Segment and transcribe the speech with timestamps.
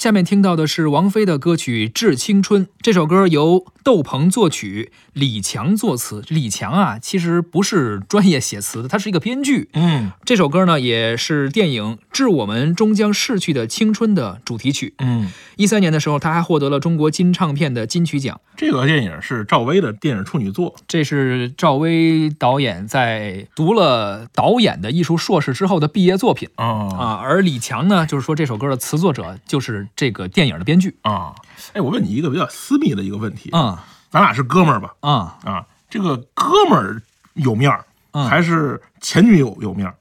[0.00, 6.24] 下面听到的是王菲的歌曲《致青春》，这首歌由窦鹏作曲，李强作词。
[6.28, 9.68] 李强啊，其实不是专业写词的，他是一个编剧。
[9.74, 14.94] 嗯这首歌呢，也是电影《致我们终将逝去的青春》的主题曲。
[15.00, 18.40] 嗯，一三年的时候，他还获得了中国金唱片的金曲奖。
[18.56, 20.76] 这个电影是赵薇的电影处女作。
[20.88, 26.64] 这是赵薇导演在读了导演的艺术硕士之后的毕业作品啊
[26.96, 27.20] 啊。
[27.22, 30.98] 而李强呢，就是说这首歌的词作者就是这个电影的编剧。
[31.02, 31.34] 啊！
[31.72, 34.94] 哎，我问你一个比较私密的一个问题，啊咱俩是哥们儿吧？
[35.00, 37.02] 啊啊，这个哥们儿
[37.34, 39.94] 有面儿，嗯还是前女友有面儿？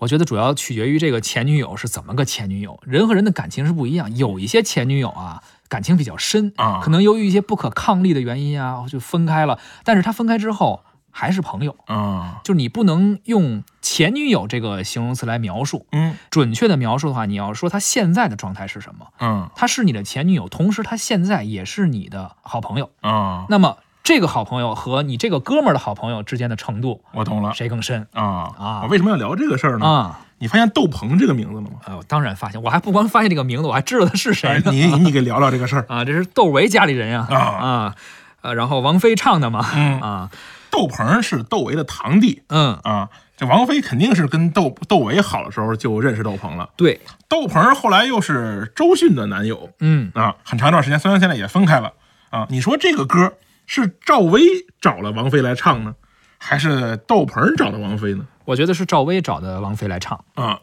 [0.00, 4.14] 我觉得主要取决于这个前女友是怎么个前女友，人和人的感情是不一样。
[4.16, 9.58] 有一些前女友啊，感情比较深啊可能由于一些不可抗力的原因啊，就分开了。
[9.82, 10.84] 但是他分开之后
[11.18, 15.84] 还是朋友，啊，就是你不能用前女友这个形容词来描述。
[15.90, 19.06] 嗯准确的描述的话，你要说他现在的状态是什么？
[19.18, 22.90] 嗯他是你的前女友，同时他现在也是你的好朋友。
[23.00, 28.22] 啊，那么这个好朋友和你这个哥们儿的好朋友之间的程度，我懂了谁更深啊
[28.56, 29.84] 啊我为什么要聊这个事儿呢？
[29.86, 30.20] 啊？
[30.38, 31.70] 你发现窦鹏这个名字了吗？
[31.84, 34.70] 啊，我当然发现，我还不光发现这个名字，我还知道他是谁哎，呢。
[34.70, 35.84] 你 你你给聊聊这个事儿。
[35.88, 37.94] 啊，这是窦唯家里人呀啊啊，
[38.42, 40.30] 呃，然后王菲唱的嘛，嗯啊，
[40.70, 42.42] 窦鹏是窦唯的堂弟。
[42.48, 46.70] 嗯，啊，这王菲肯定是跟窦窦唯好的时候就认识窦鹏了。
[46.76, 49.70] 对，窦鹏后来又是周迅的男友。
[49.80, 51.92] 嗯，啊，很长一段时间，虽然现在也分开了。
[52.30, 52.46] 啊。
[52.50, 53.34] 你说这个歌
[53.66, 54.42] 是赵薇
[54.80, 55.94] 找了王菲来唱呢，
[56.38, 58.26] 还是窦鹏找的王菲呢？
[58.44, 60.60] 我觉得是赵薇找的王菲来唱，啊，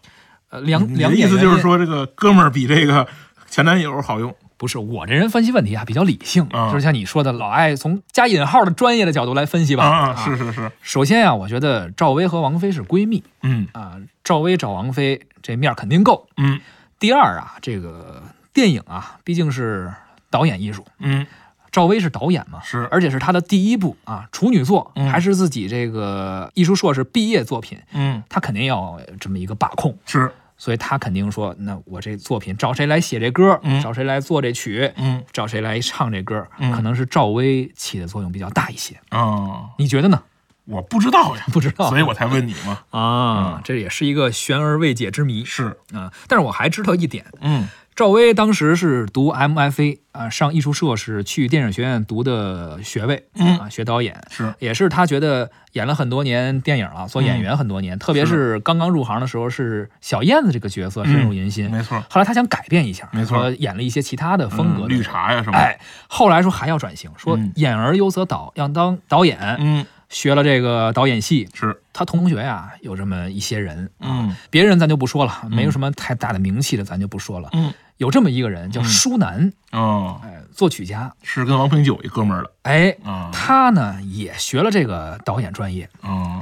[0.50, 3.08] 呃，两你两意思就是说这个哥们儿比这个
[3.48, 6.70] 前男友好用不是我这人分析问题啊比较理性，啊。
[6.72, 9.86] 就是像你说的，老爱从加引号的专业的角度来分析吧。
[9.86, 10.16] 啊？
[10.16, 13.24] 是是是，首先啊，我觉得赵薇和王菲是闺蜜。
[13.42, 13.68] 嗯。
[13.74, 16.28] 啊，赵薇找王菲这面肯定够。
[16.38, 16.60] 嗯。
[16.98, 19.94] 第二啊，这个电影啊，毕竟是
[20.30, 21.28] 导演艺术，嗯。
[21.72, 22.88] 赵薇是导演嘛，是。
[22.90, 25.10] 而且是她的第一部啊处女作，嗯。
[25.10, 28.24] 还是自己这个艺术硕士毕业作品，嗯。
[28.30, 33.82] 她肯定要这么一个把控，是所以他肯定说，那我这作品找谁来写这歌，嗯。
[33.82, 35.24] 找谁来做这曲，嗯。
[35.34, 36.72] 找谁来唱这歌，嗯。
[36.72, 40.24] 可能是赵薇起的作用比较大一些，嗯，你觉得呢？
[40.66, 41.90] 我不知道呀， 不知道。
[41.90, 42.80] 所以我才问你嘛。
[42.90, 45.46] 啊，这也是一个悬而未解之谜。
[45.46, 46.12] 是，啊。
[46.28, 53.58] 但是我还知道一点，嗯赵薇当时是读 MFA 啊，上艺术硕士，去电影学院读的学位，嗯。
[53.58, 54.22] 啊，学导演。
[54.30, 54.54] 是。
[54.60, 61.72] 也是他觉得演了很多年电影了，做演员很多年，特别是刚刚入行的时候是小燕子这个角色深入人心。
[61.72, 63.50] 没错，后来他想改变一下，没错。
[63.52, 65.80] 演了一些其他的风格绿茶呀什么的，哎，
[66.10, 67.54] 后来说还要转型，说嗯。
[67.56, 71.50] 演而优则导，要当导演，嗯学了这个导演系。
[71.54, 74.34] 是，他同学呀、有这么一些人，嗯。
[74.50, 77.50] 别人咱就不说了，没有什么太大的名气的，咱就不说了。
[77.52, 77.74] 嗯。
[77.98, 83.30] 有这么一个人叫舒楠，哦，哎，作曲家，是跟王平九一哥们儿的哎，啊。
[83.34, 86.42] 他呢也学了这个导演专业，哦。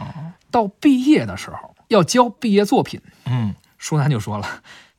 [0.52, 3.56] 到毕业的时候要交毕业作品，嗯。
[3.80, 4.48] 舒楠就说了，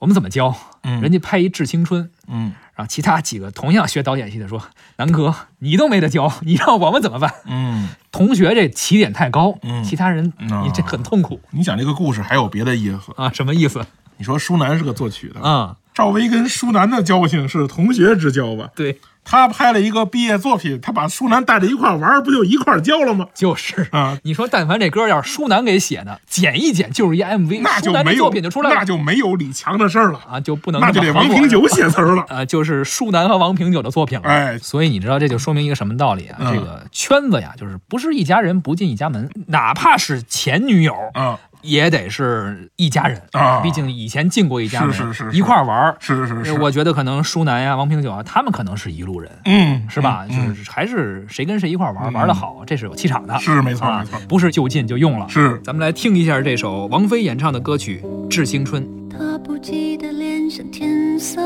[0.05, 0.55] 我们怎么教？
[0.83, 4.63] 嗯人家拍一《致青春》，嗯然后其他几个同样学导演系的说，
[4.97, 7.33] 南哥你都没得教， 你让我们怎么办？
[7.47, 13.15] 嗯，同学这起点太高，嗯其他人嗯你这很痛苦你讲这个故事还有别的意思？
[13.17, 13.83] 啊，什么意思
[14.19, 15.77] 你说舒楠是个作曲的，啊？
[15.95, 18.69] 赵薇跟舒楠的交情是同学之交吧？
[18.77, 23.27] 对，他拍了一个毕业作品，他把舒楠带着一块玩，不就一块儿交了吗？
[23.35, 32.25] 就是啊，你说但凡这歌要是舒楠给写的，剪一剪就是一 MV，那就没有作品就出来了，那就没有李强的事儿了，啊，就不能那就得王平九写词儿了。
[32.29, 34.29] 啊， 就是舒楠和王平九的作品了。
[34.29, 36.37] 哎所以你知道这就说明一个什么道理啊？
[36.41, 40.95] 嗯这个圈子呀，就是不是一家人不进一家门，哪怕是前女友。
[41.15, 45.97] 啊，也得是一家人啊毕竟以前进过一家门，是是是是一块玩儿。
[45.99, 50.27] 是是是，我觉得可能舒楠呀、王平九啊，他们可能是一路人，嗯，是吧？
[50.31, 53.39] 嗯就是还是谁跟谁一块玩玩的好，这是有气场的。
[53.39, 55.29] 是没错啊没错，不是就近就用了。
[55.29, 58.83] 是咱们来听一下这首王菲演唱的歌曲《致青春》。
[59.11, 61.41] 他不羁的脸像天色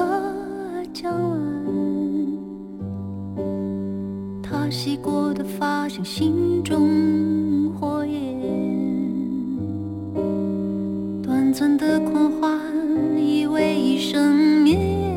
[0.93, 1.73] 将晚，
[4.43, 7.98] 他洗过的发像心中火
[11.59, 12.57] 焰，短暂的狂欢
[13.19, 15.13] 以为一生绵延，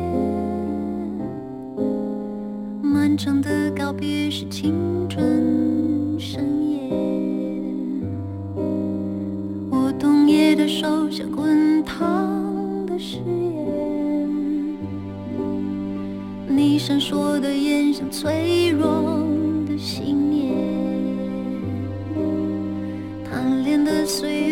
[2.82, 4.74] 漫长的告别是青
[5.08, 6.90] 春盛宴。
[9.70, 12.28] 我冬夜的手像滚烫
[12.86, 14.76] 的誓言，
[16.48, 19.24] 你闪烁的眼像脆弱
[19.68, 20.56] 的信念，
[23.30, 24.51] 贪恋的岁月